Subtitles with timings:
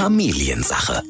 [0.00, 1.02] Familiensache.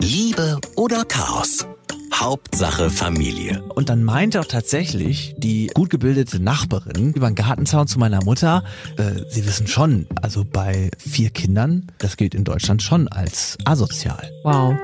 [0.00, 1.64] Liebe oder Chaos?
[2.12, 3.62] Hauptsache Familie.
[3.76, 8.64] Und dann meinte auch tatsächlich die gut gebildete Nachbarin über den Gartenzaun zu meiner Mutter,
[8.96, 14.28] äh, sie wissen schon, also bei vier Kindern, das gilt in Deutschland schon als asozial.
[14.42, 14.74] Wow.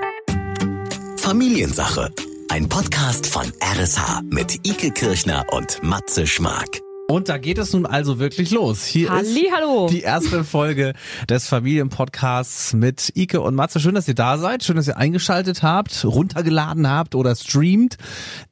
[1.16, 2.12] Familiensache.
[2.50, 6.80] Ein Podcast von RSH mit Ike Kirchner und Matze Schmark.
[7.10, 8.84] Und da geht es nun also wirklich los.
[8.84, 9.86] Hier Hallihallo.
[9.86, 10.92] ist die erste Folge
[11.26, 13.80] des Familienpodcasts mit Ike und Matze.
[13.80, 14.62] Schön, dass ihr da seid.
[14.62, 17.96] Schön, dass ihr eingeschaltet habt, runtergeladen habt oder streamt.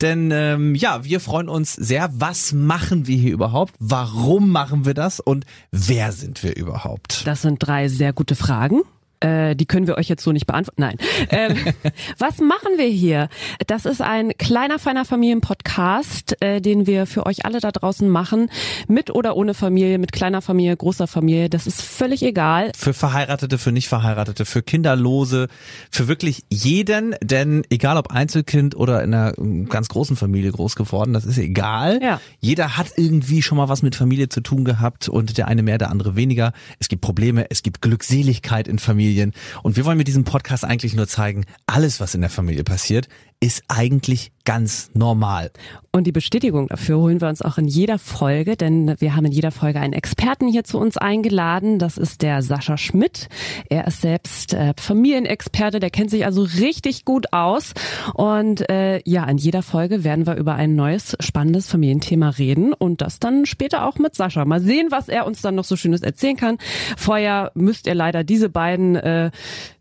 [0.01, 2.09] Denn ähm, ja, wir freuen uns sehr.
[2.15, 3.75] Was machen wir hier überhaupt?
[3.79, 5.21] Warum machen wir das?
[5.21, 7.27] Und wer sind wir überhaupt?
[7.27, 8.85] Das sind drei sehr gute Fragen.
[9.27, 10.81] Äh, die können wir euch jetzt so nicht beantworten.
[10.81, 10.97] Nein.
[11.31, 11.57] Ähm,
[12.19, 13.29] was machen wir hier?
[13.67, 18.51] Das ist ein kleiner, feiner Familienpodcast, äh, den wir für euch alle da draußen machen.
[18.87, 21.51] Mit oder ohne Familie, mit kleiner Familie, großer Familie.
[21.51, 22.71] Das ist völlig egal.
[22.77, 25.49] Für Verheiratete, für Nicht-Verheiratete, für Kinderlose,
[25.91, 27.17] für wirklich jeden.
[27.23, 31.39] Denn egal ob Einzelkind oder in einer ähm, ganz großen Familie groß geworden, das ist
[31.39, 32.01] egal.
[32.03, 32.21] Ja.
[32.41, 35.79] Jeder hat irgendwie schon mal was mit Familie zu tun gehabt und der eine mehr,
[35.79, 36.53] der andere weniger.
[36.79, 38.79] Es gibt Probleme, es gibt Glückseligkeit in
[39.17, 39.33] Familien.
[39.63, 43.09] Und wir wollen mit diesem Podcast eigentlich nur zeigen, alles, was in der Familie passiert,
[43.41, 45.51] ist eigentlich ganz normal.
[45.91, 49.33] Und die Bestätigung dafür holen wir uns auch in jeder Folge, denn wir haben in
[49.33, 51.79] jeder Folge einen Experten hier zu uns eingeladen.
[51.79, 53.29] Das ist der Sascha Schmidt.
[53.69, 57.73] Er ist selbst äh, Familienexperte, der kennt sich also richtig gut aus.
[58.15, 63.01] Und äh, ja, in jeder Folge werden wir über ein neues, spannendes Familienthema reden und
[63.01, 64.45] das dann später auch mit Sascha.
[64.45, 66.59] Mal sehen, was er uns dann noch so Schönes erzählen kann.
[66.97, 69.31] Vorher müsst ihr leider diese beiden äh,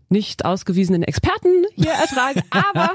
[0.09, 2.41] nicht ausgewiesenen Experten hier ertragen.
[2.51, 2.91] Aber,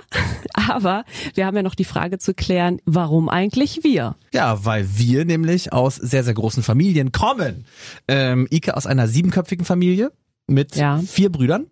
[0.55, 4.17] aber wir haben ja noch die Frage zu klären, warum eigentlich wir?
[4.33, 7.67] Ja, weil wir nämlich aus sehr, sehr großen Familien kommen.
[8.09, 10.13] Ähm, Ike aus einer siebenköpfigen Familie
[10.47, 10.99] mit Ja.
[10.99, 11.67] vier Brüdern.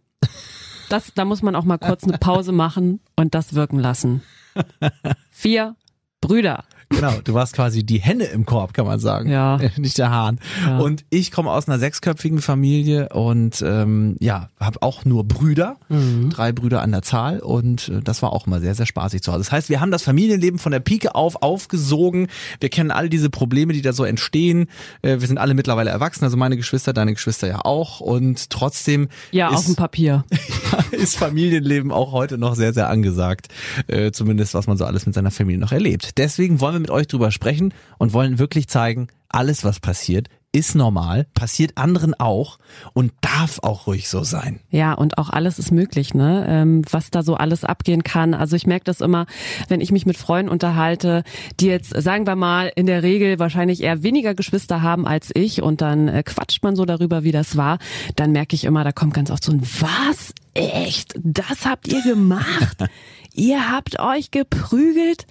[0.89, 4.23] Das, da muss man auch mal kurz eine Pause machen und das wirken lassen.
[5.31, 5.77] Vier
[6.21, 6.65] Brüder.
[6.91, 9.29] Genau, du warst quasi die Henne im Korb, kann man sagen.
[9.29, 9.59] Ja.
[9.77, 10.39] Nicht der Hahn.
[10.65, 10.79] Ja.
[10.79, 16.31] Und ich komme aus einer sechsköpfigen Familie und ähm, ja, habe auch nur Brüder, Mhm.
[16.31, 19.33] drei Brüder an der Zahl und äh, das war auch mal sehr, sehr spaßig zu
[19.33, 19.41] Hause.
[19.45, 22.29] Das heißt, wir haben das Familienleben von der Pike auf aufgesogen.
[22.61, 24.67] Wir kennen all diese Probleme, die da so entstehen.
[25.03, 29.09] Äh, wir sind alle mittlerweile erwachsen, also meine Geschwister, deine Geschwister ja auch und trotzdem
[29.31, 30.25] Ja, auf dem ist, Papier.
[30.93, 33.49] ist Familienleben auch heute noch sehr, sehr angesagt.
[33.89, 36.13] Äh, zumindest, was man so alles mit seiner Familie noch erlebt.
[36.19, 40.75] Deswegen wollen wir mit euch drüber sprechen und wollen wirklich zeigen, alles, was passiert, ist
[40.75, 42.59] normal, passiert anderen auch
[42.95, 44.61] und darf auch ruhig so sein.
[44.71, 46.47] Ja, und auch alles ist möglich, ne?
[46.49, 48.33] Ähm, was da so alles abgehen kann.
[48.33, 49.27] Also ich merke das immer,
[49.69, 51.23] wenn ich mich mit Freunden unterhalte,
[51.61, 55.63] die jetzt, sagen wir mal, in der Regel wahrscheinlich eher weniger Geschwister haben als ich
[55.63, 57.79] und dann äh, quatscht man so darüber, wie das war,
[58.17, 60.33] dann merke ich immer, da kommt ganz oft so ein Was?
[60.55, 61.15] Echt?
[61.23, 62.79] Das habt ihr gemacht?
[63.35, 65.27] ihr habt euch geprügelt?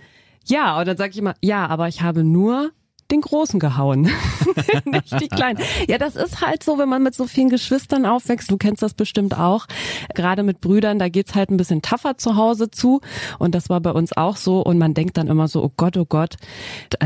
[0.50, 2.72] Ja, und dann sage ich immer, ja, aber ich habe nur
[3.12, 4.02] den Großen gehauen,
[4.86, 5.60] nicht die Kleinen.
[5.88, 8.52] Ja, das ist halt so, wenn man mit so vielen Geschwistern aufwächst.
[8.52, 9.66] Du kennst das bestimmt auch.
[10.14, 13.02] Gerade mit Brüdern, da geht's halt ein bisschen tougher zu Hause zu.
[13.40, 14.62] Und das war bei uns auch so.
[14.62, 16.36] Und man denkt dann immer so, oh Gott, oh Gott,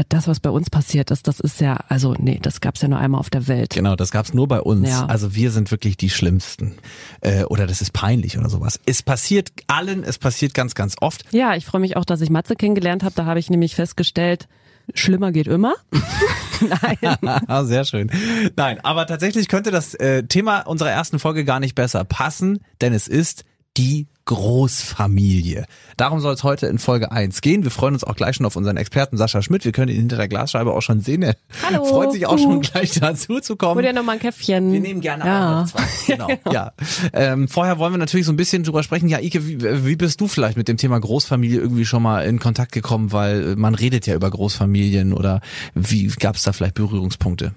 [0.09, 2.99] das, was bei uns passiert ist, das ist ja, also nee, das gab's ja nur
[2.99, 3.71] einmal auf der Welt.
[3.71, 4.89] Genau, das gab's nur bei uns.
[4.89, 5.05] Ja.
[5.05, 6.75] Also wir sind wirklich die Schlimmsten.
[7.21, 8.79] Äh, oder das ist peinlich oder sowas.
[8.85, 11.25] Es passiert allen, es passiert ganz, ganz oft.
[11.31, 13.13] Ja, ich freue mich auch, dass ich Matze kennengelernt habe.
[13.15, 14.47] Da habe ich nämlich festgestellt,
[14.95, 15.75] schlimmer geht immer.
[16.61, 17.17] Nein.
[17.47, 18.11] Ah, Sehr schön.
[18.55, 22.93] Nein, aber tatsächlich könnte das äh, Thema unserer ersten Folge gar nicht besser passen, denn
[22.93, 23.45] es ist
[23.77, 25.65] die Großfamilie.
[25.97, 27.63] Darum soll es heute in Folge 1 gehen.
[27.63, 29.65] Wir freuen uns auch gleich schon auf unseren Experten Sascha Schmidt.
[29.65, 31.23] Wir können ihn hinter der Glasscheibe auch schon sehen.
[31.23, 31.83] Er Hallo.
[31.85, 32.37] freut sich auch Uh.
[32.37, 33.75] schon gleich dazu zu kommen.
[33.75, 34.71] Hol dir noch mal ein Käffchen.
[34.71, 35.61] Wir nehmen gerne ja.
[35.61, 35.83] auch noch zwei.
[36.07, 36.27] Genau.
[36.51, 36.71] ja.
[37.13, 39.09] Ähm, vorher wollen wir natürlich so ein bisschen drüber sprechen.
[39.09, 42.39] Ja, Ike, wie, wie bist du vielleicht mit dem Thema Großfamilie irgendwie schon mal in
[42.39, 43.11] Kontakt gekommen?
[43.11, 45.41] Weil man redet ja über Großfamilien oder
[45.73, 47.53] wie gab es da vielleicht Berührungspunkte?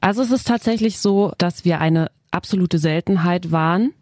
[0.00, 3.92] Also es ist tatsächlich so, dass wir eine absolute Seltenheit waren.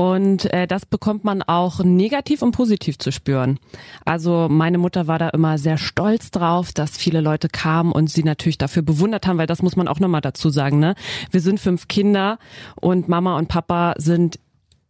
[0.00, 3.58] Und äh, das bekommt man auch negativ und positiv zu spüren.
[4.06, 8.24] Also meine Mutter war da immer sehr stolz drauf, dass viele Leute kamen und sie
[8.24, 10.78] natürlich dafür bewundert haben, weil das muss man auch nochmal dazu sagen.
[10.78, 10.94] Ne?
[11.30, 12.38] Wir sind fünf Kinder
[12.80, 14.38] und Mama und Papa sind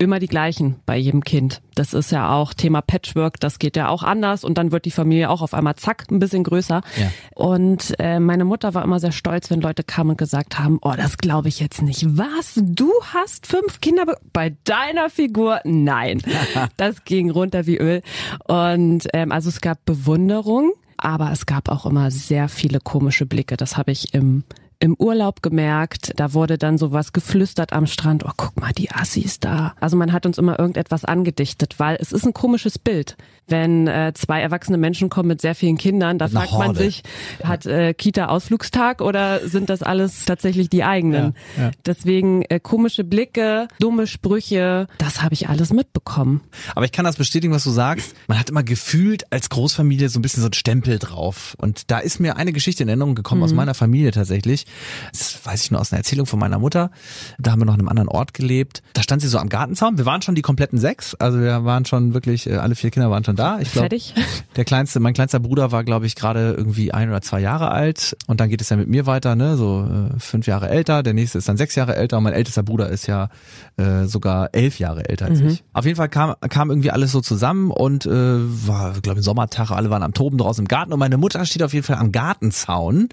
[0.00, 1.61] immer die gleichen bei jedem Kind.
[1.75, 4.91] Das ist ja auch Thema Patchwork, das geht ja auch anders und dann wird die
[4.91, 6.81] Familie auch auf einmal zack ein bisschen größer.
[6.97, 7.12] Ja.
[7.35, 10.94] Und äh, meine Mutter war immer sehr stolz, wenn Leute kamen und gesagt haben, oh,
[10.97, 12.05] das glaube ich jetzt nicht.
[12.17, 12.58] Was?
[12.62, 15.61] Du hast fünf Kinder be bei deiner Figur?
[15.64, 16.23] Nein.
[16.79, 18.02] das ging runter wie Öl.
[18.49, 23.58] Und ähm, also es gab Bewunderung, aber es gab auch immer sehr viele komische Blicke.
[23.58, 24.44] Das habe ich im
[24.80, 29.38] im Urlaub gemerkt, da wurde dann sowas geflüstert am Strand, oh guck mal, die Assis
[29.38, 29.74] da.
[29.78, 33.16] Also man hat uns immer irgendetwas angedichtet, weil es ist ein komisches Bild,
[33.50, 36.79] wenn äh, zwei erwachsene Menschen kommen mit sehr vielen Kindern, da fragt man Horde.
[36.79, 37.02] sich,
[37.43, 41.35] hat äh, Kita Ausflugstag oder sind das alles tatsächlich die eigenen?
[41.56, 41.70] Ja, ja.
[41.85, 46.41] Deswegen äh, komische Blicke, dumme Sprüche, das habe ich alles mitbekommen.
[46.75, 48.14] Aber ich kann das bestätigen, was du sagst.
[48.29, 51.56] Man hat immer gefühlt als Großfamilie so ein bisschen so ein Stempel drauf.
[51.58, 54.67] Und da ist mir eine Geschichte in Erinnerung gekommen aus meiner Familie tatsächlich.
[55.12, 56.91] Das weiß ich nur aus einer Erzählung von meiner Mutter.
[57.38, 58.82] Da haben wir noch in einem anderen Ort gelebt.
[58.93, 59.99] Da stand sie so am Gartenzaun.
[59.99, 61.14] Wir waren schon die kompletten sechs.
[61.14, 63.58] Also wir waren schon wirklich, äh, alle vier Kinder waren schon da.
[63.60, 64.14] Ich glaub, Fertig?
[64.56, 68.16] Der kleinste, mein kleinster Bruder war, glaube ich, gerade irgendwie ein oder zwei Jahre alt.
[68.26, 69.56] Und dann geht es ja mit mir weiter, ne?
[69.56, 71.02] So äh, fünf Jahre älter.
[71.02, 72.19] Der nächste ist dann sechs Jahre älter.
[72.19, 73.28] Und mein ältester Bruder ist ja
[73.76, 75.64] äh, sogar elf Jahre älter als ich.
[75.72, 79.70] Auf jeden Fall kam, kam irgendwie alles so zusammen und äh, war, glaube ich, Sommertag.
[79.70, 80.92] Alle waren am Toben draußen im Garten.
[80.92, 83.08] Und meine Mutter steht auf jeden Fall am Gartenzaun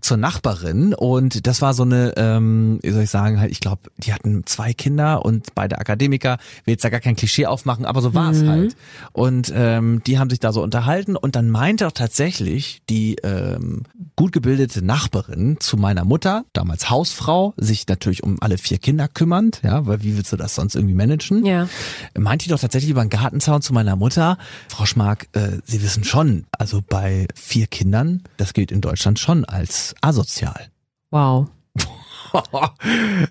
[0.00, 0.94] zur Nachbarin.
[0.94, 4.44] Und das war so eine, ähm, wie soll ich sagen, halt, ich glaube, die hatten
[4.46, 6.38] zwei Kinder und beide Akademiker.
[6.64, 8.76] Will jetzt da gar kein Klischee aufmachen, aber so war es halt.
[9.12, 13.84] Und ähm, die haben sich da so unterhalten und dann meinte auch tatsächlich die ähm,
[14.16, 19.60] gut gebildete Nachbarin zu meiner Mutter, damals Hausfrau, sich natürlich um alle vier Kinder kümmernd,
[19.62, 21.44] ja, weil wie willst du das sonst irgendwie managen?
[21.46, 21.68] Ja.
[22.16, 24.38] Meinte die doch tatsächlich über den Gartenzaun zu meiner Mutter,
[24.68, 29.44] Frau Schmark, äh, Sie wissen schon, also bei vier Kindern, das gilt in Deutschland schon
[29.44, 30.68] als asozial.
[31.10, 31.48] Wow.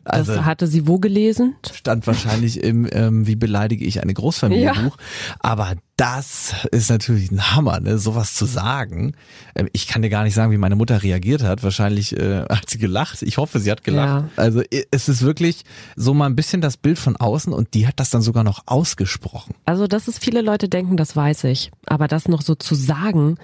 [0.03, 1.55] Das also hatte sie wo gelesen?
[1.73, 4.97] stand wahrscheinlich im ähm, Wie beleidige ich eine Großfamilie Buch.
[5.39, 8.00] Aber das ist natürlich ein Hammer, ne?
[8.00, 9.13] sowas zu sagen.
[9.53, 11.62] Ähm, ich kann dir gar nicht sagen, wie meine Mutter reagiert hat.
[11.62, 13.21] Wahrscheinlich äh, hat sie gelacht.
[13.21, 14.24] Ich hoffe, sie hat gelacht.
[14.24, 14.30] Ja.
[14.36, 15.63] Also es ist wirklich
[15.95, 18.63] so mal ein bisschen das Bild von außen und die hat das dann sogar noch
[18.65, 19.53] ausgesprochen.
[19.65, 21.69] Also, dass es viele Leute denken, das weiß ich.
[21.86, 23.38] Aber das noch so zu sagen,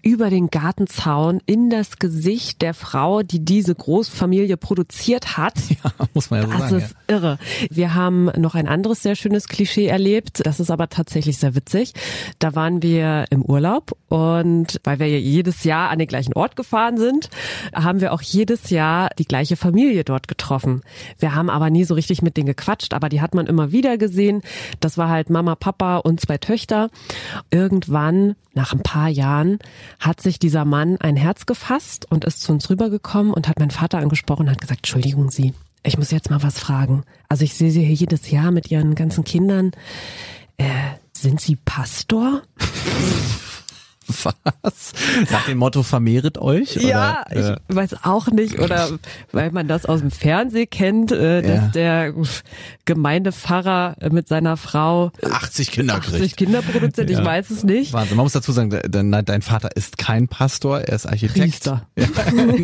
[0.00, 6.30] über den Gartenzaun in das Gesicht der Frau, die diese Großfamilie produziert hat, Ja, muss
[6.30, 6.82] man ja so das sagen.
[6.82, 7.38] ist irre.
[7.70, 10.40] Wir haben noch ein anderes sehr schönes Klischee erlebt.
[10.46, 11.92] Das ist aber tatsächlich sehr witzig.
[12.38, 16.56] Da waren wir im Urlaub und weil wir ja jedes Jahr an den gleichen Ort
[16.56, 17.30] gefahren sind,
[17.74, 20.82] haben wir auch jedes Jahr die gleiche Familie dort getroffen.
[21.18, 23.98] Wir haben aber nie so richtig mit denen gequatscht, aber die hat man immer wieder
[23.98, 24.42] gesehen.
[24.80, 26.90] Das war halt Mama, Papa und zwei Töchter.
[27.50, 29.58] Irgendwann, nach ein paar Jahren,
[30.00, 33.70] hat sich dieser Mann ein Herz gefasst und ist zu uns rübergekommen und hat meinen
[33.70, 37.04] Vater angesprochen und hat gesagt, Entschuldigen Sie, ich muss jetzt mal was fragen.
[37.28, 39.72] Also ich sehe Sie hier jedes Jahr mit Ihren ganzen Kindern.
[40.56, 40.64] Äh,
[41.22, 42.42] sind Sie Pastor?
[44.62, 44.92] Was?
[45.30, 46.76] Nach dem Motto vermehret euch?
[46.76, 48.58] Ja, oder, äh, ich weiß auch nicht.
[48.58, 48.88] Oder
[49.32, 51.68] weil man das aus dem Fernsehen kennt, äh, dass Ja.
[51.74, 52.14] der
[52.84, 56.36] Gemeindepfarrer mit seiner Frau 80 Kinder 80 kriegt.
[56.38, 57.24] Kinder produziert, ich Ja.
[57.24, 57.92] weiß es nicht.
[57.92, 58.16] Wahnsinn.
[58.16, 61.38] Man muss dazu sagen, de- de- dein Vater ist kein Pastor, er ist Architekt.
[61.38, 61.86] Priester.
[61.96, 62.06] Ja,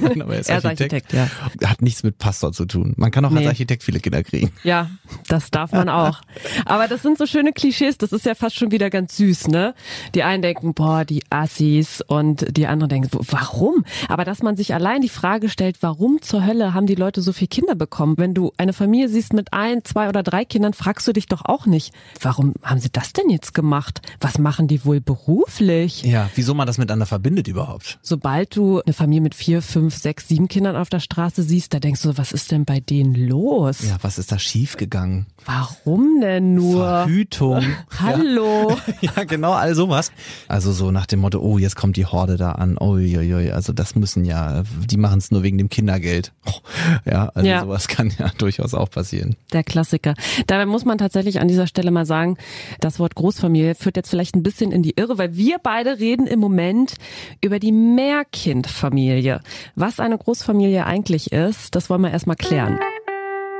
[0.08, 1.14] genau, er ist Er ist Architekt.
[1.14, 1.30] Architekt,
[1.62, 1.68] ja.
[1.68, 2.94] Hat nichts mit Pastor zu tun.
[2.96, 3.48] Man kann auch als Nee.
[3.48, 4.50] Architekt viele Kinder kriegen.
[4.62, 4.90] Ja,
[5.28, 6.20] das darf man auch.
[6.64, 9.74] Aber das sind so schöne Klischees, das ist ja fast schon wieder ganz süß, ne?
[10.14, 13.84] Die einen denken, boah, die Assis und die anderen denken, warum?
[14.08, 17.32] Aber dass man sich allein die Frage stellt, warum zur Hölle haben die Leute so
[17.32, 18.14] viele Kinder bekommen?
[18.16, 21.44] Wenn du eine Familie siehst mit ein, zwei oder drei Kindern, fragst du dich doch
[21.44, 24.00] auch nicht, warum haben sie das denn jetzt gemacht?
[24.20, 26.02] Was machen die wohl beruflich?
[26.04, 27.98] Ja, wieso man das miteinander verbindet überhaupt?
[28.02, 31.80] Sobald du eine Familie mit vier, fünf, sechs, sieben Kindern auf der Straße siehst, da
[31.80, 33.80] denkst du, was ist denn bei denen los?
[33.82, 35.26] Ja, was ist da schiefgegangen?
[35.44, 36.84] Warum denn nur?
[36.84, 37.62] Verhütung.
[38.00, 38.76] Hallo.
[39.00, 40.12] Ja, genau, all sowas.
[40.48, 42.76] Also so nach dem Motto, oh, jetzt kommt die Horde da an.
[42.78, 46.32] Uiuiui, also das müssen ja, die machen es nur wegen dem Kindergeld.
[46.46, 46.50] Oh,
[47.10, 47.60] Ja, also Ja.
[47.62, 49.34] sowas kann ja durchaus auch passieren.
[49.54, 50.14] Der Klassiker.
[50.46, 52.36] Dabei muss man tatsächlich an dieser Stelle mal sagen,
[52.80, 56.26] das Wort Großfamilie führt jetzt vielleicht ein bisschen in die Irre, weil wir beide reden
[56.26, 56.94] im Moment
[57.42, 59.40] über die Mehrkindfamilie.
[59.76, 62.78] Was eine Großfamilie eigentlich ist, das wollen wir erstmal klären.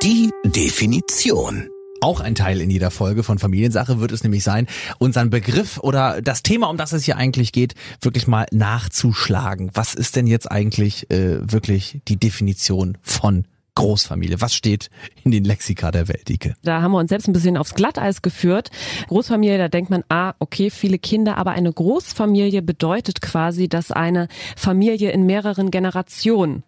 [0.03, 1.69] Die Definition.
[2.01, 4.67] Auch ein Teil in jeder Folge von Familiensache wird es nämlich sein,
[4.99, 9.71] unseren Begriff oder das Thema, um das es hier eigentlich geht, wirklich mal nachzuschlagen.
[9.75, 14.41] Was ist denn jetzt eigentlich äh, wirklich die Definition von Großfamilie?
[14.41, 14.91] Was steht
[15.25, 16.55] in den Lexika der Welt, Ike?
[16.63, 18.71] Da haben wir uns selbst ein bisschen aufs Glatteis geführt.
[19.09, 24.29] Großfamilie, da denkt man, ah, okay, viele Kinder, aber eine Großfamilie bedeutet quasi, dass eine
[24.57, 26.63] Familie in mehreren Generationen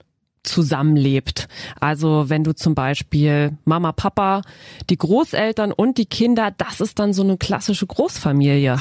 [0.46, 1.48] zusammenlebt.
[1.80, 4.42] Also wenn du zum Beispiel Mama, Papa,
[4.88, 8.78] die Großeltern und die Kinder, das ist dann so eine klassische Großfamilie.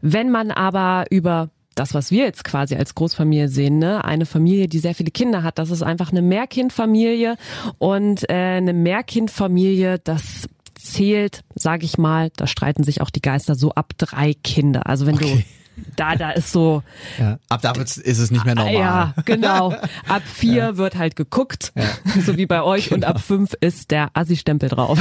[0.00, 4.68] Wenn man aber über das, was wir jetzt quasi als Großfamilie sehen, ne, eine Familie,
[4.68, 7.36] die sehr viele Kinder hat, das ist einfach eine Mehrkindfamilie
[7.78, 13.54] und äh, eine Mehrkindfamilie, das zählt, sage ich mal, da streiten sich auch die Geister
[13.54, 14.86] so ab drei Kinder.
[14.86, 15.44] Also wenn Okay.
[15.44, 15.63] da,
[15.96, 16.82] da ist so.
[17.18, 17.38] Ja.
[17.48, 18.74] Ab da ist es nicht mehr normal.
[18.74, 19.72] Ja, genau.
[20.08, 20.76] Ab vier ja.
[20.76, 21.84] wird halt geguckt, ja.
[22.26, 22.96] so wie bei euch, genau.
[22.96, 24.98] und ab fünf ist der Assi-Stempel drauf.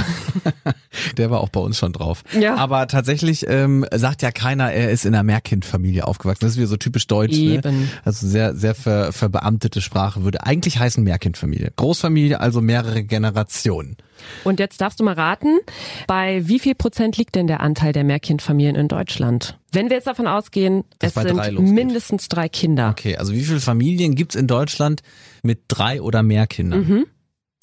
[1.18, 2.24] Der war auch bei uns schon drauf.
[2.40, 2.56] Ja.
[2.56, 6.42] Aber tatsächlich ähm, sagt ja keiner, er ist in einer Mehrkindfamilie aufgewachsen.
[6.42, 7.36] Das ist wieder so typisch deutsch.
[7.36, 7.56] Ne?
[7.56, 7.82] Eben.
[7.82, 7.88] Ne?
[8.06, 11.72] Also sehr, sehr ver, verbeamtete Sprache würde eigentlich heißen Mehrkindfamilie.
[11.76, 13.98] Großfamilie, also mehrere Generationen.
[14.44, 15.60] Und jetzt darfst du mal raten,
[16.08, 19.58] bei wie viel Prozent liegt denn der Anteil der Mehrkindfamilien in Deutschland?
[19.74, 22.90] Wenn wir jetzt davon ausgehen, das es sind drei mindestens drei Kinder.
[22.90, 25.02] Okay, also wie viele Familien gibt's in Deutschland
[25.42, 26.88] mit drei oder mehr Kindern?
[26.88, 27.06] Mhm.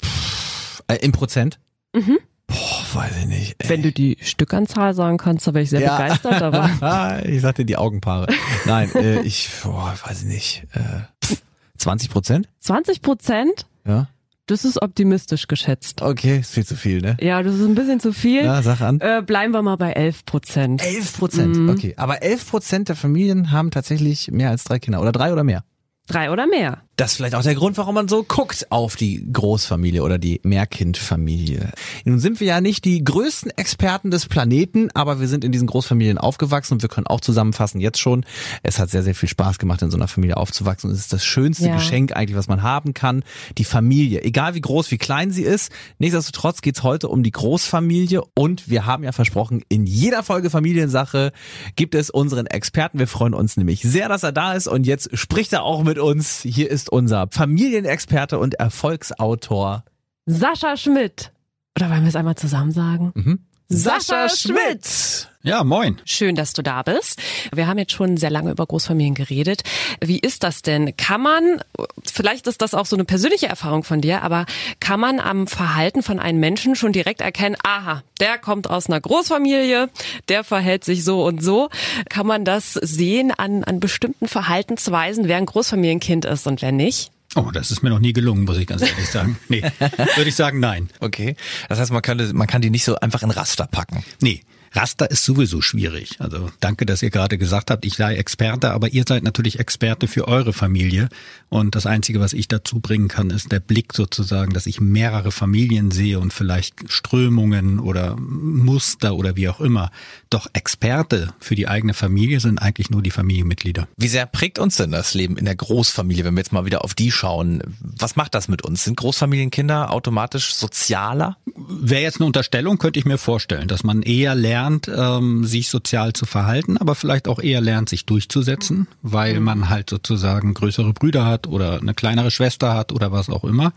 [0.03, 1.59] Pff, äh, Im Prozent?
[1.93, 2.19] Mhm.
[2.47, 3.55] Boah, weiß ich nicht.
[3.59, 3.69] Ey.
[3.69, 5.97] Wenn du die Stückanzahl sagen kannst, da wäre ich sehr ja.
[5.97, 6.41] begeistert.
[6.41, 8.27] Aber ich sagte die Augenpaare.
[8.65, 10.67] Nein, äh, ich boah, weiß ich nicht.
[10.73, 11.35] Äh,
[11.77, 12.49] 20 Prozent?
[12.59, 13.65] 20 Prozent?
[13.85, 14.07] Ja.
[14.51, 16.01] Das ist optimistisch geschätzt.
[16.01, 17.15] Okay, ist viel zu viel, ne?
[17.21, 18.43] Ja, das ist ein bisschen zu viel.
[18.43, 18.99] Ja, sag an.
[18.99, 20.85] Äh, bleiben wir mal bei 11 Prozent.
[20.85, 21.69] 11 Prozent, mhm.
[21.69, 21.93] okay.
[21.95, 25.63] Aber 11 Prozent der Familien haben tatsächlich mehr als drei Kinder oder drei oder mehr.
[26.07, 26.81] Drei oder mehr.
[26.97, 30.41] Das ist vielleicht auch der Grund, warum man so guckt auf die Großfamilie oder die
[30.43, 31.71] Mehrkindfamilie.
[32.03, 35.67] Nun sind wir ja nicht die größten Experten des Planeten, aber wir sind in diesen
[35.67, 38.25] Großfamilien aufgewachsen und wir können auch zusammenfassen jetzt schon.
[38.61, 40.89] Es hat sehr, sehr viel Spaß gemacht, in so einer Familie aufzuwachsen.
[40.89, 41.75] Und es ist das schönste ja.
[41.75, 43.23] Geschenk eigentlich, was man haben kann.
[43.57, 44.21] Die Familie.
[44.21, 45.71] Egal wie groß, wie klein sie ist.
[45.97, 51.31] Nichtsdestotrotz geht's heute um die Großfamilie und wir haben ja versprochen, in jeder Folge Familiensache
[51.75, 52.99] gibt es unseren Experten.
[52.99, 55.97] Wir freuen uns nämlich sehr, dass er da ist und jetzt spricht er auch mit
[55.97, 56.41] uns.
[56.41, 59.83] Hier ist unser Familienexperte und Erfolgsautor
[60.25, 61.31] Sascha Schmidt.
[61.77, 63.11] Oder wollen wir es einmal zusammen sagen?
[63.15, 63.39] Mhm.
[63.71, 65.29] Sascha Schmidt.
[65.43, 65.99] Ja, moin.
[66.05, 67.19] Schön, dass du da bist.
[67.51, 69.63] Wir haben jetzt schon sehr lange über Großfamilien geredet.
[69.99, 70.95] Wie ist das denn?
[70.97, 71.63] Kann man,
[72.05, 74.45] vielleicht ist das auch so eine persönliche Erfahrung von dir, aber
[74.79, 79.01] kann man am Verhalten von einem Menschen schon direkt erkennen, aha, der kommt aus einer
[79.01, 79.89] Großfamilie,
[80.29, 81.69] der verhält sich so und so.
[82.09, 87.11] Kann man das sehen an, an bestimmten Verhaltensweisen, wer ein Großfamilienkind ist und wer nicht?
[87.35, 89.37] Oh, das ist mir noch nie gelungen, muss ich ganz ehrlich sagen.
[89.47, 89.61] Nee,
[90.15, 90.89] würde ich sagen, nein.
[90.99, 91.35] Okay.
[91.69, 94.03] Das heißt, man kann, man kann die nicht so einfach in Raster packen.
[94.21, 94.41] Nee,
[94.73, 96.15] Raster ist sowieso schwierig.
[96.19, 100.07] Also danke, dass ihr gerade gesagt habt, ich sei Experte, aber ihr seid natürlich Experte
[100.07, 101.09] für eure Familie.
[101.49, 105.31] Und das Einzige, was ich dazu bringen kann, ist der Blick sozusagen, dass ich mehrere
[105.31, 109.91] Familien sehe und vielleicht Strömungen oder Muster oder wie auch immer.
[110.29, 113.89] Doch Experte für die eigene Familie sind eigentlich nur die Familienmitglieder.
[113.97, 116.85] Wie sehr prägt uns denn das Leben in der Großfamilie, wenn wir jetzt mal wieder
[116.85, 117.61] auf die schauen?
[117.81, 118.85] Was macht das mit uns?
[118.85, 121.35] Sind Großfamilienkinder automatisch sozialer?
[121.67, 125.69] Wäre jetzt eine Unterstellung, könnte ich mir vorstellen, dass man eher lernt, lernt, ähm, sich
[125.69, 129.45] sozial zu verhalten, aber vielleicht auch eher lernt, sich durchzusetzen, weil mhm.
[129.45, 133.73] man halt sozusagen größere Brüder hat oder eine kleinere Schwester hat oder was auch immer.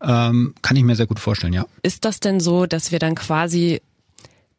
[0.00, 1.66] Ähm, kann ich mir sehr gut vorstellen, ja.
[1.82, 3.80] Ist das denn so, dass wir dann quasi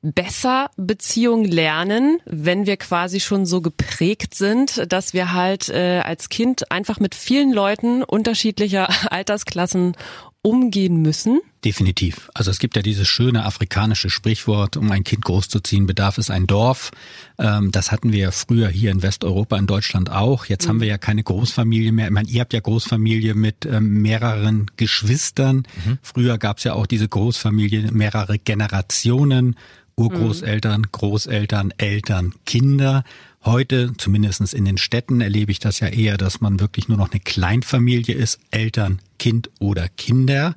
[0.02, 6.30] besser Beziehungen lernen, wenn wir quasi schon so geprägt sind, dass wir halt äh, als
[6.30, 9.96] Kind einfach mit vielen Leuten unterschiedlicher Altersklassen
[10.42, 11.42] umgehen müssen?
[11.66, 12.30] Definitiv.
[12.34, 16.48] Also es gibt ja dieses schöne afrikanische Sprichwort, um ein Kind großzuziehen, bedarf es ein
[16.48, 16.92] Dorf.
[17.38, 20.46] Ähm, das hatten wir ja früher hier in Westeuropa, in Deutschland auch.
[20.46, 20.70] Jetzt mhm.
[20.70, 22.06] haben wir ja keine Großfamilie mehr.
[22.06, 25.68] Ich meine, ihr habt ja Großfamilie mit ähm, mehreren Geschwistern.
[25.86, 26.00] Mhm.
[26.02, 29.56] Früher gab es ja auch diese Großfamilie, mehrere Generationen.
[29.98, 33.04] Urgroßeltern, Großeltern, Eltern, Kinder.
[33.50, 37.10] Heute, zumindestens in den Städten, erlebe ich das ja eher, dass man wirklich nur noch
[37.10, 40.56] eine Kleinfamilie ist, Eltern, Kind oder Kinder.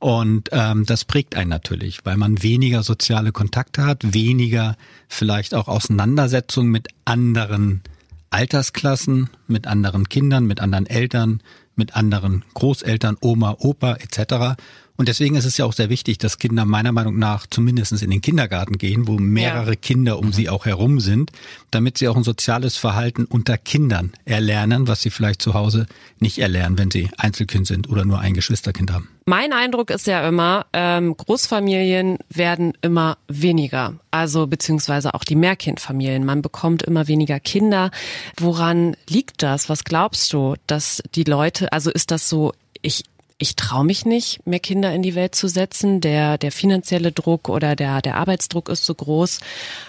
[0.00, 4.76] Und ähm, das prägt einen natürlich, weil man weniger soziale Kontakte hat, weniger
[5.06, 7.82] vielleicht auch Auseinandersetzungen mit anderen
[8.30, 11.40] Altersklassen, mit anderen Kindern, mit anderen Eltern,
[11.76, 14.60] mit anderen Großeltern, Oma, Opa etc.
[14.96, 18.10] Und deswegen ist es ja auch sehr wichtig, dass Kinder meiner Meinung nach zumindest in
[18.10, 19.76] den Kindergarten gehen, wo mehrere ja.
[19.76, 20.32] Kinder um mhm.
[20.32, 21.32] sie auch herum sind,
[21.72, 25.86] damit sie auch ein soziales Verhalten unter Kindern erlernen, was sie vielleicht zu Hause
[26.20, 29.08] nicht erlernen, wenn sie Einzelkind sind oder nur ein Geschwisterkind haben.
[29.26, 36.24] Mein Eindruck ist ja immer, ähm, Großfamilien werden immer weniger, also beziehungsweise auch die Mehrkindfamilien.
[36.24, 37.90] Man bekommt immer weniger Kinder.
[38.36, 39.68] Woran liegt das?
[39.68, 43.04] Was glaubst du, dass die Leute, also ist das so, ich
[43.44, 46.00] ich traue mich nicht, mehr Kinder in die Welt zu setzen.
[46.00, 49.40] Der, der finanzielle Druck oder der, der Arbeitsdruck ist so groß.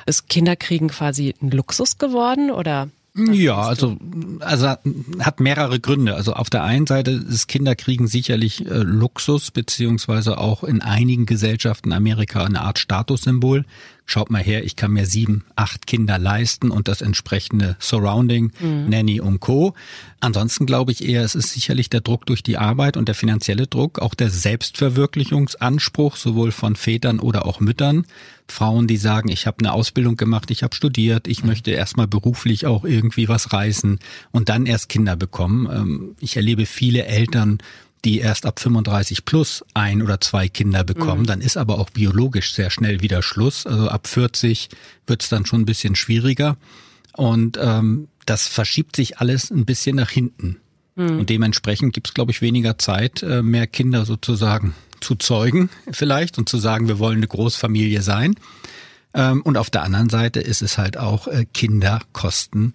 [0.05, 2.89] Ist Kinderkriegen quasi ein Luxus geworden oder?
[3.17, 3.97] Ja, also,
[4.41, 4.67] also
[5.19, 6.15] hat mehrere Gründe.
[6.15, 11.93] Also auf der einen Seite ist Kinderkriegen sicherlich äh, Luxus, beziehungsweise auch in einigen Gesellschaften
[11.93, 13.63] Amerika eine Art Statussymbol.
[14.05, 18.89] schaut mal her, ich kann mir sieben, acht Kinder leisten und das entsprechende Surrounding, mhm.
[18.89, 19.75] Nanny und Co.
[20.19, 23.67] Ansonsten glaube ich eher, es ist sicherlich der Druck durch die Arbeit und der finanzielle
[23.67, 28.05] Druck, auch der Selbstverwirklichungsanspruch sowohl von Vätern oder auch Müttern.
[28.47, 32.65] Frauen, die sagen, ich habe eine Ausbildung gemacht, ich habe studiert, ich möchte erstmal beruflich
[32.65, 33.99] auch irgendwie was reißen
[34.31, 35.67] und dann erst Kinder bekommen.
[35.71, 37.59] Ähm, ich erlebe viele Eltern,
[38.05, 41.23] die erst ab 35 plus ein oder zwei Kinder bekommen.
[41.23, 41.27] Mhm.
[41.27, 43.65] Dann ist aber auch biologisch sehr schnell wieder Schluss.
[43.65, 44.69] Also ab 40
[45.07, 46.57] wird es dann schon ein bisschen schwieriger.
[47.13, 50.57] Und ähm, das verschiebt sich alles ein bisschen nach hinten.
[50.95, 51.19] Mhm.
[51.19, 54.75] Und dementsprechend gibt es, glaube ich, weniger Zeit, äh, mehr Kinder sozusagen
[55.05, 58.35] zu zeugen vielleicht und zu sagen, wir wollen eine Großfamilie sein.
[59.13, 62.73] Ähm, und auf der anderen Seite ist es halt auch, äh, Kinder kosten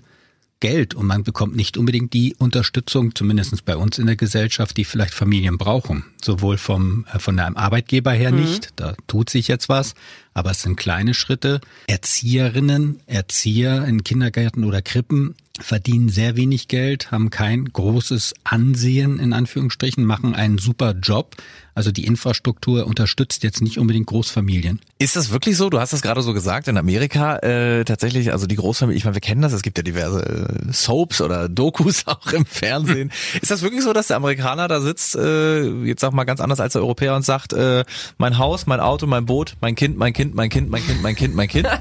[0.61, 4.85] Geld und man bekommt nicht unbedingt die Unterstützung, zumindest bei uns in der Gesellschaft, die
[4.85, 6.05] vielleicht Familien brauchen.
[6.23, 8.41] Sowohl vom, äh, von einem Arbeitgeber her mhm.
[8.41, 9.95] nicht, da tut sich jetzt was,
[10.35, 11.61] aber es sind kleine Schritte.
[11.87, 19.33] Erzieherinnen, Erzieher in Kindergärten oder Krippen verdienen sehr wenig Geld, haben kein großes Ansehen in
[19.33, 21.37] Anführungsstrichen, machen einen super Job.
[21.75, 24.81] Also die Infrastruktur unterstützt jetzt nicht unbedingt Großfamilien.
[24.99, 25.71] Ist das wirklich so?
[25.71, 29.15] Du hast es gerade so gesagt, in Amerika äh, tatsächlich, also die Großfamilie, ich meine,
[29.15, 30.21] wir kennen das, es gibt ja diverse
[30.69, 33.13] äh, Soaps oder Dokus auch im Fernsehen.
[33.41, 36.61] Ist das wirklich so, dass der Amerikaner da sitzt, äh, jetzt sag mal ganz anders
[36.61, 37.85] als der Europäer und sagt, äh,
[38.19, 41.17] mein Haus, mein Auto, mein Boot, mein Kind, mein Kind, mein Kind, mein Kind, mein
[41.17, 41.69] Kind, mein Kind?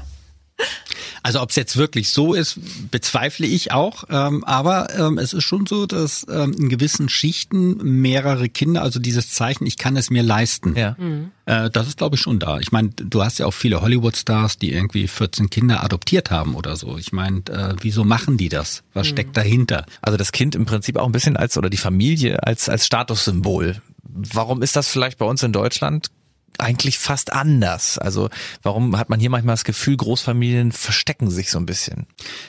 [1.22, 2.58] Also ob es jetzt wirklich so ist,
[2.90, 4.04] bezweifle ich auch.
[4.08, 8.98] Ähm, aber ähm, es ist schon so, dass ähm, in gewissen Schichten mehrere Kinder, also
[8.98, 10.96] dieses Zeichen, ich kann es mir leisten, ja.
[10.98, 11.30] Mhm.
[11.44, 12.58] äh, das ist glaube ich schon da.
[12.58, 16.76] Ich meine, du hast ja auch viele Hollywood-Stars, die irgendwie 14 Kinder adoptiert haben oder
[16.76, 16.96] so.
[16.96, 18.82] Ich meine, äh, wieso machen die das?
[18.94, 19.10] Was mhm.
[19.10, 19.84] steckt dahinter?
[20.00, 23.82] Also das Kind im Prinzip auch ein bisschen als, oder die Familie als, als Statussymbol.
[24.02, 26.10] Warum ist das vielleicht bei uns in Deutschland
[26.58, 27.98] eigentlich fast anders.
[27.98, 28.28] Also
[28.62, 32.06] warum hat man hier manchmal das Gefühl, Großfamilien verstecken sich so ein bisschen?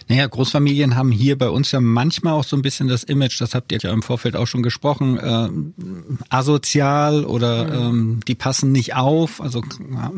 [0.07, 3.55] Naja, Großfamilien haben hier bei uns ja manchmal auch so ein bisschen das Image, das
[3.55, 5.49] habt ihr ja im Vorfeld auch schon gesprochen, äh,
[6.29, 7.95] asozial oder mhm.
[7.95, 9.63] ähm, die passen nicht auf, also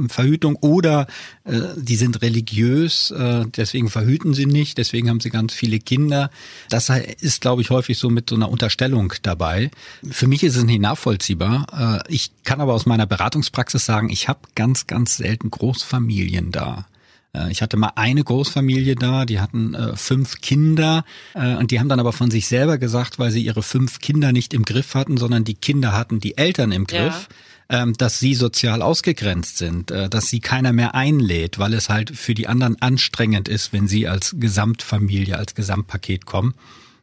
[0.08, 1.08] Verhütung oder
[1.44, 6.30] äh, die sind religiös, äh, deswegen verhüten sie nicht, deswegen haben sie ganz viele Kinder.
[6.70, 9.72] Das ist, glaube ich, häufig so mit so einer Unterstellung dabei.
[10.10, 12.04] Für mich ist es nicht nachvollziehbar.
[12.08, 16.88] Äh, ich kann aber aus meiner Beratungspraxis sagen, ich habe ganz, ganz selten Großfamilien da.
[17.34, 21.80] Äh, ich hatte mal eine Großfamilie da, die hatten äh, fünf Kinder äh, und die
[21.80, 24.95] haben dann aber von sich selber gesagt, weil sie ihre fünf Kinder nicht im Griff
[24.95, 27.28] hatten, sondern die Kinder hatten die Eltern im Griff.
[27.30, 27.36] Ja
[27.69, 32.15] ähm, dass sie sozial ausgegrenzt sind, äh, dass sie keiner mehr einlädt, weil es halt
[32.15, 36.54] für die anderen anstrengend ist, wenn sie als Gesamtfamilie, als Gesamtpaket kommen.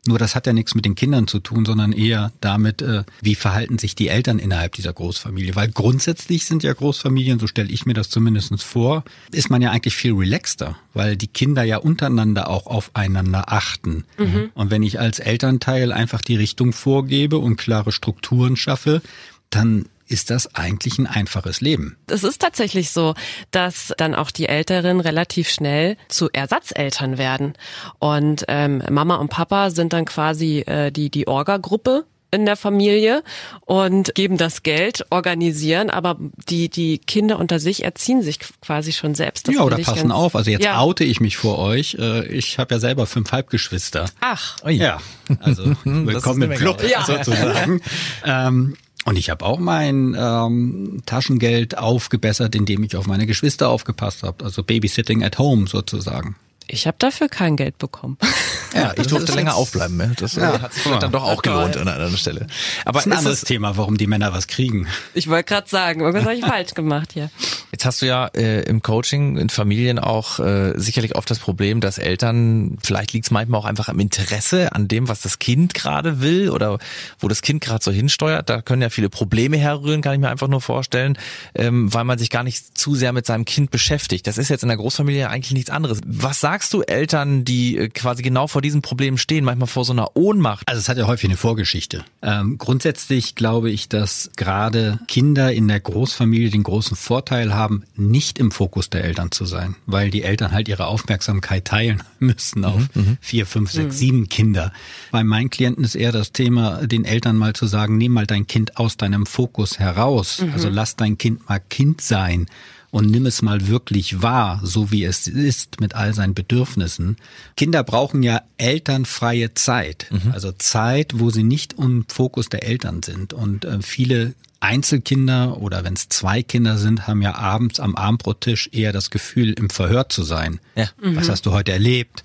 [0.06, 3.34] Nur das hat ja nichts mit den Kindern zu tun, sondern eher damit, äh, wie
[3.34, 5.54] verhalten sich die Eltern innerhalb dieser Großfamilie.
[5.56, 9.70] Weil grundsätzlich sind ja Großfamilien, so stelle ich mir das zumindest vor, ist man ja
[9.70, 14.04] eigentlich viel relaxter, weil die Kinder ja untereinander auch aufeinander achten.
[14.16, 14.50] Mhm.
[14.54, 19.02] Und wenn ich als Elternteil einfach die Richtung vorgebe und klare Strukturen schaffe,
[19.50, 21.96] dann ist das eigentlich ein einfaches Leben.
[22.08, 23.14] Es ist tatsächlich so,
[23.50, 27.54] dass dann auch die Älteren relativ schnell zu Ersatzeltern werden.
[27.98, 33.22] Und ähm, Mama und Papa sind dann quasi äh, die, die Orga-Gruppe in der Familie
[33.66, 36.16] und geben das Geld, organisieren, aber
[36.48, 39.48] die, die Kinder unter sich erziehen sich quasi schon selbst.
[39.48, 40.36] Das ja, oder passen auf.
[40.36, 40.78] Also jetzt ja.
[40.78, 41.96] oute ich mich vor euch.
[41.98, 44.06] Äh, ich habe ja selber fünf Halbgeschwister.
[44.20, 44.56] Ach.
[44.64, 45.00] Oh ja.
[45.40, 47.04] Also willkommen im Club ja.
[47.04, 47.80] sozusagen.
[48.24, 54.22] ähm, und ich habe auch mein ähm, Taschengeld aufgebessert, indem ich auf meine Geschwister aufgepasst
[54.22, 54.44] habe.
[54.44, 56.36] Also Babysitting at home sozusagen.
[56.72, 58.16] Ich habe dafür kein Geld bekommen.
[58.72, 59.96] Ja, ich durfte länger aufbleiben.
[59.96, 60.12] Ne?
[60.16, 62.46] Das ja, hat sich dann doch auch gelohnt an einer Stelle.
[62.84, 64.86] Aber das ist ein anderes Thema, warum die Männer was kriegen.
[65.12, 67.30] Ich wollte gerade sagen, irgendwas habe ich falsch gemacht hier.
[67.72, 71.80] Jetzt hast du ja äh, im Coaching in Familien auch äh, sicherlich oft das Problem,
[71.80, 75.74] dass Eltern, vielleicht liegt es manchmal auch einfach am Interesse an dem, was das Kind
[75.74, 76.78] gerade will oder
[77.18, 78.48] wo das Kind gerade so hinsteuert.
[78.48, 81.18] Da können ja viele Probleme herrühren, kann ich mir einfach nur vorstellen,
[81.54, 84.26] ähm, weil man sich gar nicht zu sehr mit seinem Kind beschäftigt.
[84.26, 86.00] Das ist jetzt in der Großfamilie eigentlich nichts anderes.
[86.04, 89.92] Was sagst du Eltern, die äh, quasi genau vor diesen Problemen stehen, manchmal vor so
[89.92, 90.68] einer Ohnmacht.
[90.68, 92.04] Also es hat ja häufig eine Vorgeschichte.
[92.22, 98.38] Ähm, grundsätzlich glaube ich, dass gerade Kinder in der Großfamilie den großen Vorteil haben, nicht
[98.38, 102.88] im Fokus der Eltern zu sein, weil die Eltern halt ihre Aufmerksamkeit teilen müssen auf
[102.94, 103.18] mhm, mhm.
[103.20, 103.98] vier, fünf, sechs, mhm.
[103.98, 104.72] sieben Kinder.
[105.10, 108.46] Bei meinen Klienten ist eher das Thema, den Eltern mal zu sagen, nimm mal dein
[108.46, 110.42] Kind aus deinem Fokus heraus.
[110.42, 110.52] Mhm.
[110.52, 112.46] Also lass dein Kind mal Kind sein
[112.90, 117.16] und nimm es mal wirklich wahr, so wie es ist mit all seinen Bedürfnissen.
[117.56, 120.32] Kinder brauchen ja elternfreie Zeit, mhm.
[120.32, 123.32] also Zeit, wo sie nicht im Fokus der Eltern sind.
[123.32, 128.68] Und äh, viele Einzelkinder oder wenn es zwei Kinder sind, haben ja abends am Abendbrottisch
[128.72, 130.60] eher das Gefühl, im Verhör zu sein.
[130.74, 130.90] Ja.
[131.00, 131.16] Mhm.
[131.16, 132.24] Was hast du heute erlebt?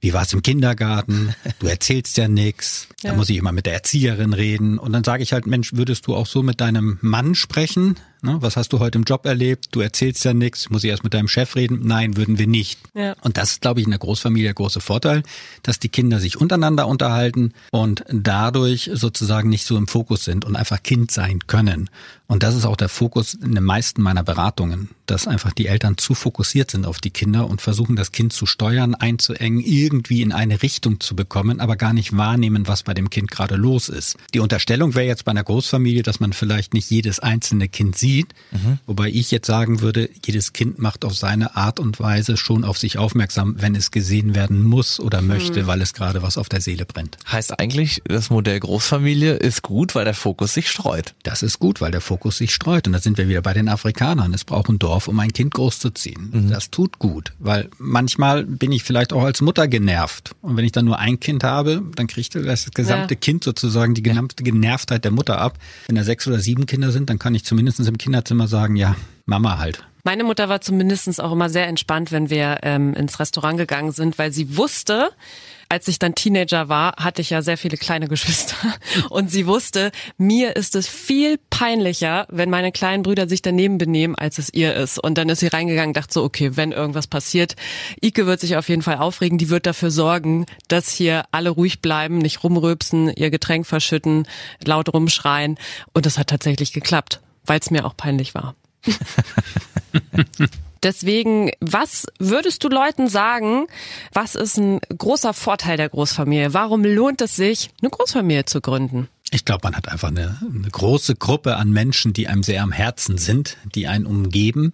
[0.00, 1.34] Wie war es im Kindergarten?
[1.58, 2.88] Du erzählst ja nix.
[3.02, 3.10] Ja.
[3.10, 4.78] Da muss ich immer mit der Erzieherin reden.
[4.78, 7.96] Und dann sage ich halt, Mensch, würdest du auch so mit deinem Mann sprechen?
[8.22, 8.36] Ne?
[8.40, 9.68] Was hast du heute im Job erlebt?
[9.72, 10.70] Du erzählst ja nichts.
[10.70, 11.80] Muss ich erst mit deinem Chef reden?
[11.84, 12.78] Nein, würden wir nicht.
[12.94, 13.14] Ja.
[13.22, 15.22] Und das ist, glaube ich, in der Großfamilie der große Vorteil,
[15.62, 20.56] dass die Kinder sich untereinander unterhalten und dadurch sozusagen nicht so im Fokus sind und
[20.56, 21.88] einfach Kind sein können.
[22.26, 25.98] Und das ist auch der Fokus in den meisten meiner Beratungen, dass einfach die Eltern
[25.98, 30.30] zu fokussiert sind auf die Kinder und versuchen, das Kind zu steuern, einzuengen, irgendwie in
[30.30, 34.16] eine Richtung zu bekommen, aber gar nicht wahrnehmen, was bei dem Kind gerade los ist.
[34.32, 38.09] Die Unterstellung wäre jetzt bei einer Großfamilie, dass man vielleicht nicht jedes einzelne Kind sieht,
[38.10, 38.34] sieht.
[38.50, 38.78] Mhm.
[38.86, 42.78] Wobei ich jetzt sagen würde, jedes Kind macht auf seine Art und Weise schon auf
[42.78, 45.66] sich aufmerksam, wenn es gesehen werden muss oder möchte, mhm.
[45.66, 47.16] weil es gerade was auf der Seele brennt.
[47.30, 51.14] Heißt eigentlich, das Modell Großfamilie ist gut, weil der Fokus sich streut.
[51.22, 52.86] Das ist gut, weil der Fokus sich streut.
[52.86, 54.34] Und da sind wir wieder bei den Afrikanern.
[54.34, 56.30] Es braucht ein Dorf, um ein Kind großzuziehen.
[56.32, 56.50] Mhm.
[56.50, 60.34] Das tut gut, weil manchmal bin ich vielleicht auch als Mutter genervt.
[60.42, 63.20] Und wenn ich dann nur ein Kind habe, dann kriegt das gesamte ja.
[63.20, 65.58] Kind sozusagen die gesamte Genervtheit der Mutter ab.
[65.86, 68.96] Wenn da sechs oder sieben Kinder sind, dann kann ich zumindest im Kinderzimmer sagen, ja,
[69.26, 69.84] Mama halt.
[70.04, 74.18] Meine Mutter war zumindest auch immer sehr entspannt, wenn wir ähm, ins Restaurant gegangen sind,
[74.18, 75.10] weil sie wusste,
[75.68, 78.56] als ich dann Teenager war, hatte ich ja sehr viele kleine Geschwister.
[79.10, 84.14] Und sie wusste, mir ist es viel peinlicher, wenn meine kleinen Brüder sich daneben benehmen,
[84.14, 84.98] als es ihr ist.
[84.98, 87.56] Und dann ist sie reingegangen, dachte so, okay, wenn irgendwas passiert,
[88.02, 91.82] Ike wird sich auf jeden Fall aufregen, die wird dafür sorgen, dass hier alle ruhig
[91.82, 94.26] bleiben, nicht rumröpsen, ihr Getränk verschütten,
[94.64, 95.58] laut rumschreien.
[95.92, 98.54] Und das hat tatsächlich geklappt weil es mir auch peinlich war.
[100.82, 103.66] Deswegen, was würdest du Leuten sagen,
[104.12, 106.54] was ist ein großer Vorteil der Großfamilie?
[106.54, 109.08] Warum lohnt es sich, eine Großfamilie zu gründen?
[109.30, 112.72] Ich glaube, man hat einfach eine, eine, große Gruppe an Menschen, die einem sehr am
[112.72, 114.72] Herzen sind, die einen umgeben.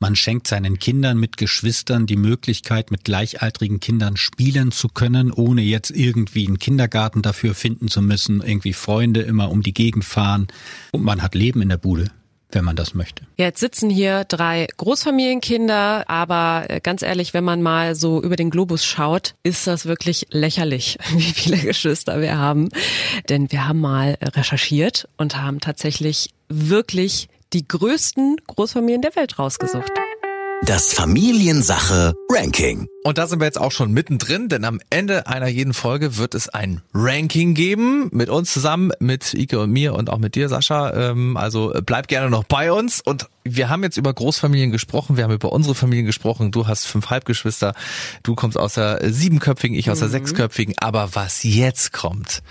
[0.00, 5.62] Man schenkt seinen Kindern mit Geschwistern die Möglichkeit, mit gleichaltrigen Kindern spielen zu können, ohne
[5.62, 10.46] jetzt irgendwie einen Kindergarten dafür finden zu müssen, irgendwie Freunde immer um die Gegend fahren.
[10.92, 12.10] Und man hat Leben in der Bude
[12.50, 13.24] wenn man das möchte.
[13.36, 18.50] Jetzt sitzen hier drei Großfamilienkinder, aber äh, ganz ehrlich, wenn man mal so über den
[18.50, 22.70] Globus schaut, ist das wirklich lächerlich, wie viele Geschwister wir haben.
[23.28, 29.92] Denn wir haben mal recherchiert und haben tatsächlich wirklich die größten Großfamilien der Welt rausgesucht.
[30.64, 32.88] Das Familiensache Ranking.
[33.04, 36.34] Und da sind wir jetzt auch schon mittendrin, denn am Ende einer jeden Folge wird
[36.34, 40.48] es ein Ranking geben mit uns zusammen, mit Ike und mir und auch mit dir,
[40.48, 40.92] Sascha.
[40.92, 43.00] Ähm, also bleib gerne noch bei uns.
[43.00, 46.50] Und wir haben jetzt über Großfamilien gesprochen, wir haben über unsere Familien gesprochen.
[46.50, 47.72] Du hast fünf Halbgeschwister,
[48.24, 50.12] du kommst aus der siebenköpfigen, ich aus der mhm.
[50.12, 50.74] sechsköpfigen.
[50.80, 52.42] Aber was jetzt kommt,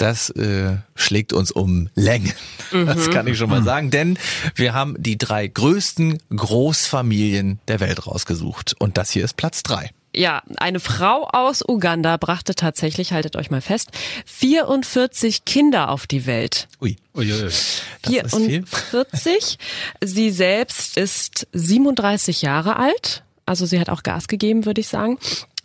[0.00, 2.32] das äh, schlägt uns um Längen.
[2.72, 2.86] Mhm.
[2.86, 4.18] Das kann ich schon mal sagen, denn
[4.54, 9.90] wir haben die drei größten Großfamilien der Welt rausgesucht und das hier ist Platz drei.
[10.14, 13.90] Ja, eine Frau aus Uganda brachte tatsächlich, haltet euch mal fest,
[14.26, 16.66] 44 Kinder auf die Welt.
[16.80, 16.96] Ui.
[17.14, 17.42] Ui, ui.
[17.42, 19.58] Das 44.
[20.02, 23.22] Sie selbst ist 37 Jahre alt.
[23.44, 25.18] Also sie hat auch Gas gegeben, würde ich sagen.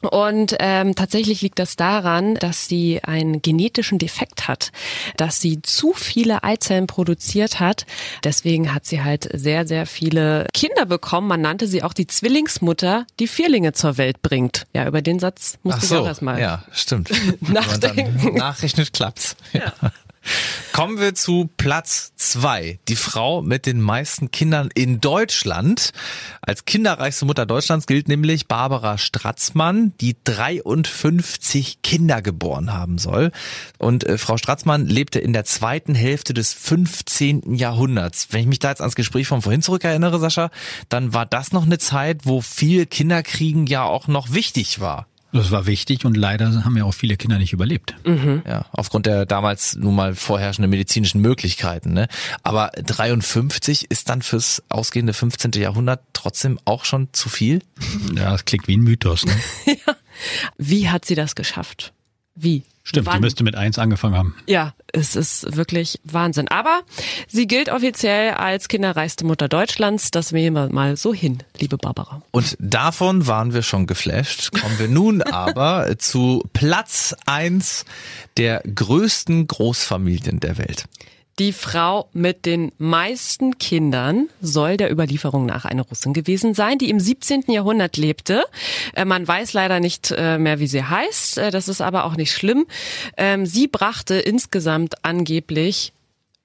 [0.05, 4.71] Und ähm, tatsächlich liegt das daran, dass sie einen genetischen Defekt hat,
[5.17, 7.85] dass sie zu viele Eizellen produziert hat.
[8.23, 11.27] Deswegen hat sie halt sehr, sehr viele Kinder bekommen.
[11.27, 14.65] Man nannte sie auch die Zwillingsmutter, die Vierlinge zur Welt bringt.
[14.73, 17.11] Ja, über den Satz musste so, ich auch erstmal ja, stimmt.
[17.41, 18.35] nachdenken.
[18.35, 19.35] Nachrechnet klappt's.
[19.53, 19.73] Ja.
[20.71, 22.79] Kommen wir zu Platz zwei.
[22.88, 25.91] Die Frau mit den meisten Kindern in Deutschland.
[26.41, 33.31] Als kinderreichste Mutter Deutschlands gilt nämlich Barbara Stratzmann, die 53 Kinder geboren haben soll.
[33.77, 37.53] Und äh, Frau Stratzmann lebte in der zweiten Hälfte des 15.
[37.53, 38.29] Jahrhunderts.
[38.31, 40.49] Wenn ich mich da jetzt ans Gespräch von vorhin zurückerinnere, Sascha,
[40.89, 45.07] dann war das noch eine Zeit, wo viel Kinderkriegen ja auch noch wichtig war.
[45.34, 47.96] Das war wichtig und leider haben ja auch viele Kinder nicht überlebt.
[48.06, 48.43] Mhm.
[48.48, 51.91] Ja, aufgrund der damals nun mal vorherrschenden medizinischen Möglichkeiten.
[51.93, 52.08] Ne?
[52.43, 55.54] Aber 53 ist dann fürs ausgehende 15.
[55.54, 57.62] Jahrhundert trotzdem auch schon zu viel?
[58.15, 59.26] Ja, das klingt wie ein Mythos.
[59.26, 59.34] Ne?
[59.65, 59.96] ja.
[60.58, 61.93] Wie hat sie das geschafft?
[62.36, 62.63] Wie?
[62.86, 63.15] Stimmt, Wann?
[63.15, 64.36] die müsste mit eins angefangen haben.
[64.46, 66.50] Ja, es ist wirklich Wahnsinn.
[66.50, 66.82] Aber
[67.30, 70.12] sie gilt offiziell als kinderreichste Mutter Deutschlands.
[70.12, 72.22] Das nehmen wir mal so hin, liebe Barbara.
[72.32, 74.52] Und davon waren wir schon geflasht.
[74.60, 77.86] Kommen wir nun aber zu Platz eins
[78.36, 80.86] der größten Großfamilien der Welt.
[81.39, 86.91] Die Frau mit den meisten Kindern soll der Überlieferung nach eine Russin gewesen sein, die
[86.91, 87.46] im 17.
[87.48, 88.43] Jahrhundert lebte.
[88.93, 91.39] Äh, man weiß leider nicht äh, mehr, wie sie heißt.
[91.39, 92.67] Äh, das ist aber auch nicht schlimm.
[93.17, 95.93] Ähm, sie brachte insgesamt angeblich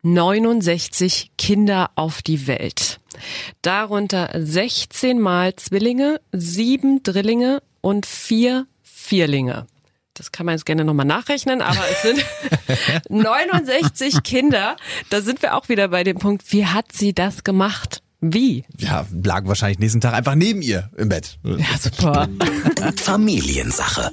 [0.02, 2.98] 69 Kinder auf die Welt.
[3.60, 9.66] Darunter 16 Mal Zwillinge, sieben Drillinge und vier Vierlinge.
[10.18, 12.24] Das kann man jetzt gerne nochmal nachrechnen, aber es sind
[13.08, 14.76] 69 Kinder.
[15.10, 18.02] Da sind wir auch wieder bei dem Punkt, wie hat sie das gemacht?
[18.20, 18.64] Wie?
[18.76, 21.38] Ja, lag wahrscheinlich nächsten Tag einfach neben ihr im Bett.
[21.44, 22.28] Ja, super.
[22.96, 24.10] Familiensache.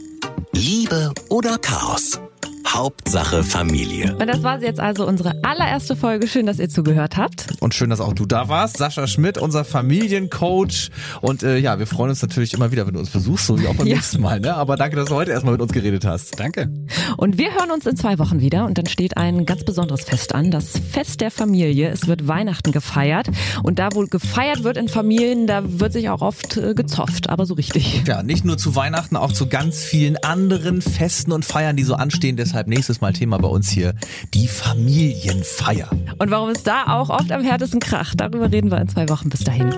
[0.51, 2.19] Liebe oder Chaos?
[2.67, 4.15] Hauptsache Familie.
[4.17, 6.27] Und das war jetzt also unsere allererste Folge.
[6.27, 7.47] Schön, dass ihr zugehört habt.
[7.61, 8.77] Und schön, dass auch du da warst.
[8.77, 10.89] Sascha Schmidt, unser Familiencoach.
[11.21, 13.67] Und äh, ja, wir freuen uns natürlich immer wieder, wenn du uns besuchst, so wie
[13.67, 13.95] auch beim Ja.
[13.95, 14.39] nächsten Mal.
[14.39, 14.53] Ne?
[14.55, 16.39] Aber danke, dass du heute erstmal mit uns geredet hast.
[16.39, 16.69] Danke.
[17.17, 20.33] Und wir hören uns in zwei Wochen wieder und dann steht ein ganz besonderes Fest
[20.35, 21.89] an, das Fest der Familie.
[21.89, 23.27] Es wird Weihnachten gefeiert
[23.63, 27.45] und da, wo gefeiert wird in Familien, da wird sich auch oft äh, gezofft, aber
[27.45, 28.03] so richtig.
[28.05, 31.95] Ja, nicht nur zu Weihnachten, auch zu ganz vielen anderen Festen und Feiern, die so
[31.95, 32.35] anstehen.
[32.55, 33.95] Deshalb nächstes Mal Thema bei uns hier,
[34.33, 35.89] die Familienfeier.
[36.19, 39.27] Und warum es da auch oft am härtesten kracht, darüber reden wir in zwei Wochen.
[39.27, 39.75] Bis dahin.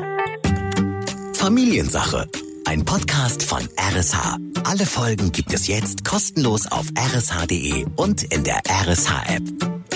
[1.34, 2.28] Familiensache.
[2.66, 4.38] Ein Podcast von RSH.
[4.64, 9.87] Alle Folgen gibt es jetzt kostenlos auf rsh.de und in der RSH-App.